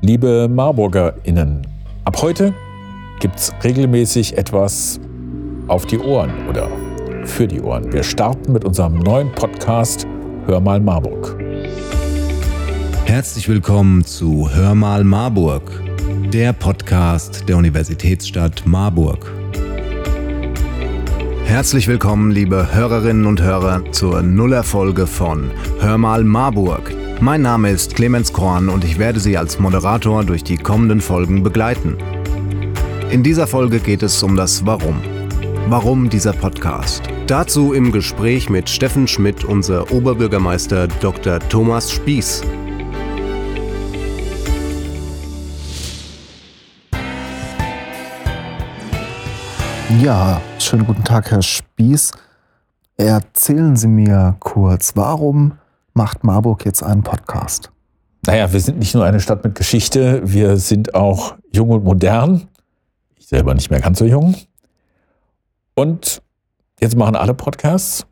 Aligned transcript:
Liebe 0.00 0.48
MarburgerInnen, 0.48 1.66
ab 2.04 2.22
heute 2.22 2.54
gibt 3.18 3.34
es 3.34 3.52
regelmäßig 3.64 4.38
etwas 4.38 5.00
auf 5.66 5.86
die 5.86 5.98
Ohren 5.98 6.30
oder 6.48 6.68
für 7.24 7.48
die 7.48 7.60
Ohren. 7.60 7.92
Wir 7.92 8.04
starten 8.04 8.52
mit 8.52 8.64
unserem 8.64 9.00
neuen 9.00 9.32
Podcast 9.32 10.06
Hör 10.46 10.60
mal 10.60 10.78
Marburg. 10.78 11.36
Herzlich 13.06 13.48
willkommen 13.48 14.04
zu 14.04 14.48
Hör 14.54 14.76
mal 14.76 15.02
Marburg, 15.02 15.82
der 16.32 16.52
Podcast 16.52 17.48
der 17.48 17.56
Universitätsstadt 17.56 18.62
Marburg. 18.66 19.32
Herzlich 21.44 21.88
willkommen, 21.88 22.30
liebe 22.30 22.72
Hörerinnen 22.72 23.26
und 23.26 23.42
Hörer, 23.42 23.90
zur 23.90 24.22
Nullerfolge 24.22 25.08
von 25.08 25.50
Hör 25.80 25.98
mal 25.98 26.22
Marburg. 26.22 26.94
Mein 27.20 27.42
Name 27.42 27.70
ist 27.70 27.96
Clemens 27.96 28.32
Korn 28.32 28.68
und 28.68 28.84
ich 28.84 28.96
werde 28.96 29.18
Sie 29.18 29.36
als 29.36 29.58
Moderator 29.58 30.22
durch 30.22 30.44
die 30.44 30.56
kommenden 30.56 31.00
Folgen 31.00 31.42
begleiten. 31.42 31.98
In 33.10 33.24
dieser 33.24 33.48
Folge 33.48 33.80
geht 33.80 34.04
es 34.04 34.22
um 34.22 34.36
das 34.36 34.64
Warum. 34.64 35.02
Warum 35.66 36.08
dieser 36.08 36.32
Podcast? 36.32 37.02
Dazu 37.26 37.72
im 37.72 37.90
Gespräch 37.90 38.48
mit 38.48 38.70
Steffen 38.70 39.08
Schmidt 39.08 39.44
unser 39.44 39.90
Oberbürgermeister 39.90 40.86
Dr. 40.86 41.40
Thomas 41.40 41.90
Spieß. 41.90 42.42
Ja, 50.00 50.40
schönen 50.60 50.86
guten 50.86 51.02
Tag, 51.02 51.32
Herr 51.32 51.42
Spieß. 51.42 52.12
Erzählen 52.96 53.74
Sie 53.74 53.88
mir 53.88 54.36
kurz, 54.38 54.92
warum 54.94 55.58
macht 55.98 56.22
Marburg 56.22 56.64
jetzt 56.64 56.84
einen 56.84 57.02
Podcast? 57.02 57.72
Naja, 58.24 58.52
wir 58.52 58.60
sind 58.60 58.78
nicht 58.78 58.94
nur 58.94 59.04
eine 59.04 59.18
Stadt 59.18 59.42
mit 59.42 59.56
Geschichte, 59.56 60.22
wir 60.24 60.56
sind 60.56 60.94
auch 60.94 61.34
jung 61.52 61.70
und 61.70 61.82
modern. 61.82 62.46
Ich 63.16 63.26
selber 63.26 63.52
nicht 63.52 63.68
mehr 63.68 63.80
ganz 63.80 63.98
so 63.98 64.04
jung. 64.04 64.36
Und 65.74 66.22
jetzt 66.78 66.96
machen 66.96 67.16
alle 67.16 67.34
Podcasts. 67.34 68.06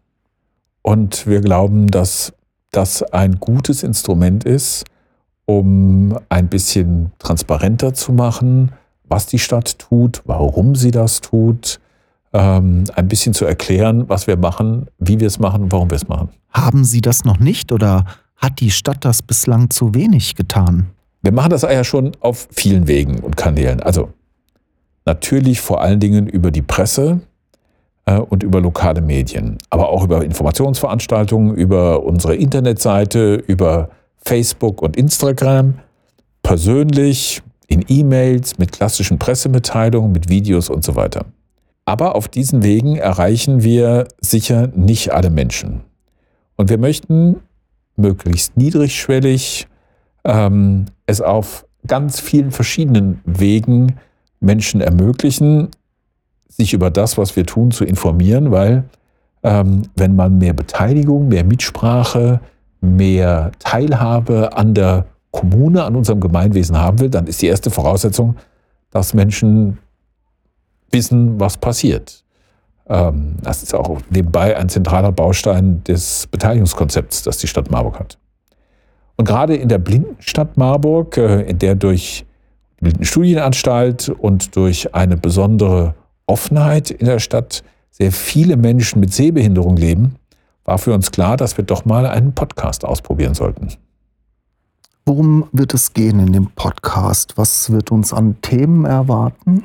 Und 0.83 1.29
wir 1.29 1.41
glauben, 1.41 1.87
dass 1.87 2.33
das 2.73 3.05
ein 3.05 3.39
gutes 3.39 3.85
Instrument 3.85 4.43
ist, 4.43 4.85
um 5.45 6.19
ein 6.29 6.49
bisschen 6.49 7.13
transparenter 7.21 7.95
zu 7.95 8.13
machen, 8.13 8.73
was 9.05 9.27
die 9.27 9.39
Stadt 9.39 9.79
tut, 9.79 10.23
warum 10.25 10.75
sie 10.75 10.91
das 10.91 11.21
tut, 11.21 11.79
ähm, 12.37 12.85
ein 12.95 13.09
bisschen 13.09 13.33
zu 13.33 13.47
erklären, 13.47 14.09
was 14.09 14.27
wir 14.27 14.37
machen, 14.37 14.89
wie 14.99 15.19
wir 15.19 15.27
es 15.27 15.39
machen 15.39 15.65
und 15.65 15.73
warum 15.73 15.91
wir 15.91 15.97
es 15.97 16.07
machen. 16.07 16.29
Haben 16.51 16.85
Sie 16.85 17.01
das 17.01 17.25
noch 17.25 17.39
nicht 17.39 17.73
oder 17.73 18.05
hat 18.37 18.61
die 18.61 18.71
Stadt 18.71 19.05
das 19.07 19.23
bislang 19.23 19.71
zu 19.71 19.95
wenig 19.95 20.35
getan? 20.35 20.91
Wir 21.23 21.33
machen 21.33 21.51
das 21.51 21.63
ja 21.63 21.83
schon 21.83 22.13
auf 22.21 22.47
vielen 22.53 22.87
Wegen 22.89 23.21
und 23.21 23.39
Kanälen. 23.39 23.81
Also 23.81 24.11
natürlich 25.07 25.63
vor 25.63 25.81
allen 25.81 25.99
Dingen 25.99 26.27
über 26.27 26.51
die 26.51 26.61
Presse 26.61 27.21
äh, 28.05 28.19
und 28.19 28.43
über 28.43 28.61
lokale 28.61 29.01
Medien, 29.01 29.57
aber 29.71 29.89
auch 29.89 30.05
über 30.05 30.23
Informationsveranstaltungen, 30.23 31.55
über 31.55 32.03
unsere 32.03 32.37
Internetseite, 32.37 33.37
über 33.47 33.89
Facebook 34.19 34.83
und 34.83 34.95
Instagram, 34.97 35.79
persönlich, 36.43 37.43
in 37.67 37.85
E-Mails, 37.89 38.59
mit 38.59 38.73
klassischen 38.73 39.19
Pressemitteilungen, 39.19 40.13
mit 40.13 40.29
Videos 40.29 40.69
und 40.69 40.85
so 40.85 40.95
weiter. 40.97 41.25
Aber 41.87 42.17
auf 42.17 42.29
diesen 42.29 42.63
Wegen 42.65 42.97
erreichen 42.97 43.63
wir 43.63 44.09
sicher 44.21 44.67
nicht 44.75 45.13
alle 45.13 45.31
Menschen. 45.31 45.83
Und 46.57 46.69
wir 46.69 46.79
möchten 46.79 47.37
möglichst 47.97 48.57
niedrigschwellig 48.57 49.69
ähm, 50.25 50.87
es 51.07 51.21
auf 51.21 51.65
ganz 51.87 52.19
vielen 52.21 52.51
verschiedenen 52.51 53.21
Wegen 53.25 53.97
Menschen 54.41 54.81
ermöglichen, 54.81 55.69
sich 56.49 56.75
über 56.75 56.91
das, 56.91 57.17
was 57.17 57.37
wir 57.37 57.47
tun, 57.47 57.71
zu 57.71 57.85
informieren, 57.85 58.51
weil 58.51 58.85
ähm, 59.43 59.83
wenn 59.95 60.17
man 60.17 60.39
mehr 60.39 60.55
Beteiligung, 60.55 61.29
mehr 61.29 61.45
Mitsprache, 61.45 62.41
mehr 62.81 63.53
Teilhabe 63.61 64.57
an 64.57 64.75
der 64.75 65.07
Kommune, 65.31 65.85
an 65.85 65.95
unserem 65.95 66.21
Gemeinwesen 66.21 66.77
haben 66.77 66.99
will, 66.99 67.11
dann 67.11 67.27
ist 67.27 67.43
die 67.43 67.47
erste 67.47 67.71
Voraussetzung, 67.71 68.37
dass 68.91 69.15
Menschen 69.15 69.79
wissen, 70.91 71.39
was 71.41 71.57
passiert. 71.57 72.25
Ähm, 72.89 73.37
das 73.43 73.63
ist 73.63 73.75
auch 73.75 74.01
nebenbei 74.11 74.57
ein 74.57 74.69
zentraler 74.69 75.13
Baustein 75.13 75.83
des 75.85 76.29
Beteiligungskonzepts, 76.31 77.23
das 77.23 77.39
die 77.39 77.47
Stadt 77.47 77.71
Marburg 77.71 77.99
hat. 77.99 78.19
Und 79.17 79.27
gerade 79.27 79.57
in 79.57 79.69
der 79.69 79.79
Blindenstadt 79.79 80.57
Marburg, 80.57 81.17
äh, 81.17 81.43
in 81.43 81.59
der 81.59 81.75
durch 81.75 82.25
die 82.79 82.85
Blindenstudienanstalt 82.85 84.11
und 84.11 84.55
durch 84.57 84.95
eine 84.95 85.17
besondere 85.17 85.95
Offenheit 86.27 86.91
in 86.91 87.07
der 87.07 87.19
Stadt 87.19 87.65
sehr 87.91 88.13
viele 88.13 88.57
Menschen 88.57 89.01
mit 89.01 89.13
Sehbehinderung 89.13 89.77
leben, 89.77 90.17
war 90.65 90.79
für 90.79 90.93
uns 90.93 91.11
klar, 91.11 91.37
dass 91.37 91.57
wir 91.57 91.65
doch 91.65 91.85
mal 91.85 92.07
einen 92.07 92.35
Podcast 92.35 92.85
ausprobieren 92.85 93.35
sollten. 93.35 93.69
Worum 95.07 95.47
wird 95.53 95.73
es 95.73 95.93
gehen 95.93 96.19
in 96.19 96.33
dem 96.33 96.51
Podcast? 96.51 97.39
Was 97.39 97.71
wird 97.71 97.93
uns 97.93 98.13
an 98.13 98.43
Themen 98.43 98.85
erwarten? 98.85 99.65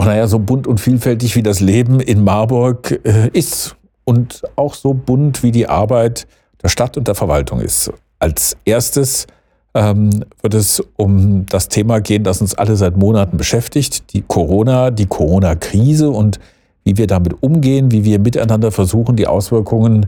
Oh, 0.00 0.04
naja, 0.04 0.26
so 0.26 0.38
bunt 0.38 0.66
und 0.66 0.80
vielfältig 0.80 1.36
wie 1.36 1.42
das 1.42 1.60
Leben 1.60 2.00
in 2.00 2.24
Marburg 2.24 3.00
äh, 3.04 3.28
ist 3.34 3.76
und 4.04 4.40
auch 4.56 4.72
so 4.72 4.94
bunt 4.94 5.42
wie 5.42 5.50
die 5.52 5.68
Arbeit 5.68 6.26
der 6.62 6.68
Stadt 6.68 6.96
und 6.96 7.06
der 7.06 7.14
Verwaltung 7.14 7.60
ist. 7.60 7.92
Als 8.18 8.56
erstes 8.64 9.26
ähm, 9.74 10.24
wird 10.40 10.54
es 10.54 10.82
um 10.96 11.44
das 11.44 11.68
Thema 11.68 12.00
gehen, 12.00 12.24
das 12.24 12.40
uns 12.40 12.54
alle 12.54 12.76
seit 12.76 12.96
Monaten 12.96 13.36
beschäftigt, 13.36 14.14
die 14.14 14.22
Corona, 14.22 14.90
die 14.90 15.04
Corona-Krise 15.04 16.08
und 16.08 16.40
wie 16.82 16.96
wir 16.96 17.06
damit 17.06 17.42
umgehen, 17.42 17.90
wie 17.90 18.02
wir 18.02 18.20
miteinander 18.20 18.72
versuchen, 18.72 19.16
die 19.16 19.26
Auswirkungen 19.26 20.06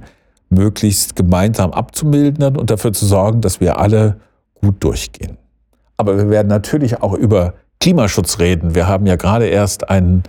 möglichst 0.49 1.17
gemeinsam 1.17 1.71
abzumildern 1.71 2.57
und 2.57 2.71
dafür 2.71 2.95
zu 2.95 3.05
sorgen, 3.05 3.43
dass 3.43 3.61
wir 3.61 3.79
alle 3.79 4.17
gut 4.55 4.83
durchgehen. 4.83 5.37
Aber 5.99 6.17
wir 6.17 6.31
werden 6.31 6.49
natürlich 6.49 7.03
auch 7.03 7.13
über 7.13 7.53
Klimaschutz 7.82 8.38
reden. 8.38 8.76
Wir 8.76 8.87
haben 8.87 9.06
ja 9.06 9.16
gerade 9.16 9.47
erst 9.47 9.91
ein, 9.91 10.22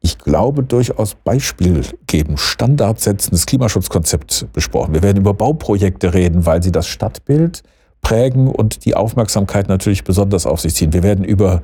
ich 0.00 0.16
glaube, 0.18 0.62
durchaus 0.62 1.16
Beispiel 1.16 1.82
geben, 2.06 2.38
standardsetzendes 2.38 3.46
Klimaschutzkonzept 3.46 4.46
besprochen. 4.52 4.94
Wir 4.94 5.02
werden 5.02 5.18
über 5.18 5.34
Bauprojekte 5.34 6.14
reden, 6.14 6.46
weil 6.46 6.62
sie 6.62 6.70
das 6.70 6.86
Stadtbild 6.86 7.64
prägen 8.00 8.46
und 8.46 8.84
die 8.84 8.94
Aufmerksamkeit 8.94 9.68
natürlich 9.68 10.04
besonders 10.04 10.46
auf 10.46 10.60
sich 10.60 10.76
ziehen. 10.76 10.92
Wir 10.92 11.02
werden 11.02 11.24
über 11.24 11.62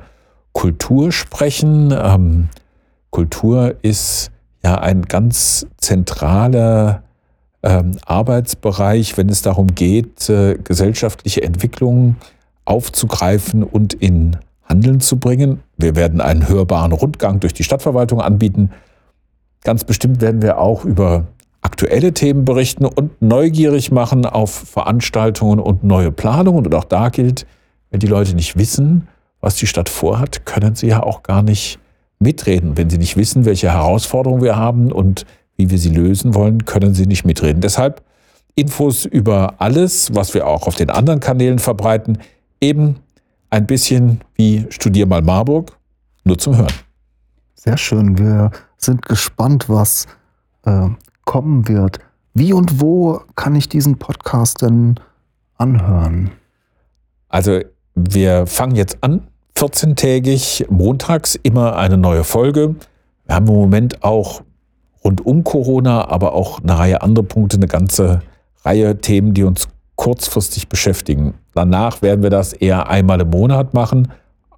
Kultur 0.51 1.13
sprechen. 1.13 1.93
Ähm, 1.97 2.49
Kultur 3.09 3.75
ist 3.81 4.31
ja 4.65 4.79
ein 4.79 5.03
ganz 5.03 5.65
zentraler 5.77 7.03
ähm, 7.63 7.97
Arbeitsbereich, 8.05 9.15
wenn 9.15 9.29
es 9.29 9.43
darum 9.43 9.75
geht, 9.75 10.29
äh, 10.29 10.55
gesellschaftliche 10.61 11.41
Entwicklungen 11.41 12.17
aufzugreifen 12.65 13.63
und 13.63 13.93
in 13.93 14.35
Handeln 14.69 14.99
zu 14.99 15.17
bringen. 15.17 15.61
Wir 15.77 15.95
werden 15.95 16.21
einen 16.21 16.47
hörbaren 16.47 16.91
Rundgang 16.91 17.39
durch 17.39 17.53
die 17.53 17.63
Stadtverwaltung 17.63 18.21
anbieten. 18.21 18.71
Ganz 19.63 19.83
bestimmt 19.83 20.21
werden 20.21 20.41
wir 20.41 20.59
auch 20.59 20.85
über 20.85 21.27
aktuelle 21.61 22.13
Themen 22.13 22.45
berichten 22.45 22.85
und 22.85 23.21
neugierig 23.21 23.91
machen 23.91 24.25
auf 24.25 24.51
Veranstaltungen 24.51 25.59
und 25.59 25.83
neue 25.83 26.11
Planungen. 26.11 26.65
Und 26.65 26.75
auch 26.75 26.85
da 26.85 27.09
gilt, 27.09 27.45
wenn 27.89 27.99
die 27.99 28.07
Leute 28.07 28.35
nicht 28.35 28.57
wissen, 28.57 29.07
was 29.41 29.55
die 29.55 29.67
Stadt 29.67 29.89
vorhat, 29.89 30.45
können 30.45 30.75
sie 30.75 30.87
ja 30.87 31.03
auch 31.03 31.23
gar 31.23 31.41
nicht 31.41 31.79
mitreden. 32.19 32.77
Wenn 32.77 32.89
sie 32.89 32.97
nicht 32.97 33.17
wissen, 33.17 33.45
welche 33.45 33.71
Herausforderungen 33.71 34.43
wir 34.43 34.55
haben 34.55 34.91
und 34.91 35.25
wie 35.57 35.69
wir 35.69 35.77
sie 35.77 35.89
lösen 35.89 36.35
wollen, 36.35 36.65
können 36.65 36.93
sie 36.93 37.05
nicht 37.05 37.25
mitreden. 37.25 37.61
Deshalb 37.61 38.03
Infos 38.55 39.05
über 39.05 39.55
alles, 39.59 40.13
was 40.13 40.33
wir 40.33 40.47
auch 40.47 40.67
auf 40.67 40.75
den 40.75 40.89
anderen 40.89 41.19
Kanälen 41.19 41.59
verbreiten, 41.59 42.17
eben 42.61 42.97
ein 43.49 43.65
bisschen 43.65 44.21
wie 44.35 44.65
Studier 44.69 45.05
mal 45.05 45.21
Marburg, 45.21 45.77
nur 46.23 46.37
zum 46.37 46.57
Hören. 46.57 46.73
Sehr 47.55 47.77
schön. 47.77 48.17
Wir 48.17 48.51
sind 48.77 49.05
gespannt, 49.05 49.67
was 49.67 50.07
äh, 50.65 50.87
kommen 51.25 51.67
wird. 51.67 51.99
Wie 52.33 52.53
und 52.53 52.79
wo 52.79 53.21
kann 53.35 53.55
ich 53.55 53.67
diesen 53.67 53.97
Podcast 53.97 54.61
denn 54.61 54.99
anhören? 55.57 56.31
Also 57.27 57.59
wir 57.95 58.47
fangen 58.47 58.75
jetzt 58.75 58.97
an, 59.01 59.27
14-tägig, 59.55 60.67
montags 60.69 61.35
immer 61.35 61.75
eine 61.75 61.97
neue 61.97 62.23
Folge. 62.23 62.75
Wir 63.25 63.35
haben 63.35 63.47
im 63.47 63.55
Moment 63.55 64.03
auch 64.03 64.41
rund 65.03 65.25
um 65.25 65.43
Corona, 65.43 66.07
aber 66.07 66.33
auch 66.33 66.61
eine 66.61 66.77
Reihe 66.77 67.01
anderer 67.01 67.25
Punkte, 67.25 67.57
eine 67.57 67.67
ganze 67.67 68.21
Reihe 68.63 68.99
Themen, 68.99 69.33
die 69.33 69.43
uns 69.43 69.67
kurzfristig 69.99 70.69
beschäftigen. 70.69 71.33
Danach 71.53 72.01
werden 72.01 72.23
wir 72.23 72.29
das 72.29 72.53
eher 72.53 72.89
einmal 72.89 73.19
im 73.19 73.31
Monat 73.31 73.73
machen, 73.73 74.07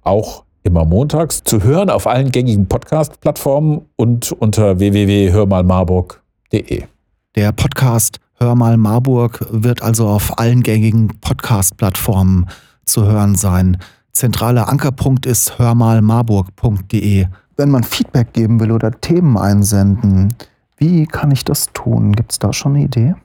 auch 0.04 0.44
immer 0.62 0.84
montags, 0.84 1.42
zu 1.42 1.64
hören 1.64 1.90
auf 1.90 2.06
allen 2.06 2.30
gängigen 2.30 2.68
Podcast-Plattformen 2.68 3.86
und 3.96 4.30
unter 4.30 4.78
www.hörmalmarburg.de. 4.78 6.84
Der 7.34 7.50
Podcast 7.50 8.20
Hör 8.36 8.54
mal 8.54 8.76
Marburg 8.76 9.44
wird 9.50 9.82
also 9.82 10.06
auf 10.06 10.38
allen 10.38 10.62
gängigen 10.62 11.08
Podcast-Plattformen 11.20 12.48
zu 12.84 13.04
hören 13.04 13.34
sein. 13.34 13.78
zentraler 14.12 14.68
Ankerpunkt 14.68 15.26
ist 15.26 15.58
hörmalmarburg.de. 15.58 17.26
Wenn 17.56 17.70
man 17.70 17.82
Feedback 17.82 18.32
geben 18.32 18.60
will 18.60 18.70
oder 18.70 18.92
Themen 18.92 19.36
einsenden, 19.36 20.36
wie 20.76 21.06
kann 21.06 21.32
ich 21.32 21.44
das 21.44 21.66
tun? 21.72 22.12
Gibt 22.12 22.30
es 22.30 22.38
da 22.38 22.52
schon 22.52 22.76
eine 22.76 22.84
Idee? 22.84 23.16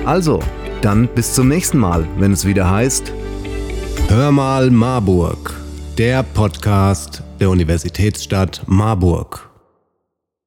Also, 0.03 0.41
dann 0.81 1.07
bis 1.07 1.33
zum 1.33 1.47
nächsten 1.47 1.77
Mal, 1.77 2.07
wenn 2.17 2.31
es 2.31 2.45
wieder 2.45 2.69
heißt 2.69 3.11
Hör 4.07 4.31
mal 4.31 4.71
Marburg, 4.71 5.53
der 5.97 6.23
Podcast 6.23 7.21
der 7.39 7.49
Universitätsstadt 7.49 8.63
Marburg. 8.65 9.48